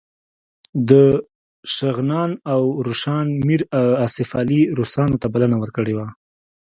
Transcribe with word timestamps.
د 0.89 0.91
شغنان 1.75 2.31
او 2.53 2.61
روشان 2.85 3.25
میر 3.47 3.61
آصف 4.05 4.29
علي 4.41 4.61
روسانو 4.77 5.19
ته 5.21 5.27
بلنه 5.33 5.55
ورکړې 5.61 5.93
وه. 5.97 6.07